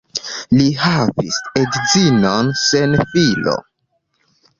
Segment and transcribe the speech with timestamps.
[0.59, 3.55] Li havis edzinon sen filo.